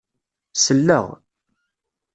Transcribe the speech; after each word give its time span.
Selleɣ. 0.55 1.05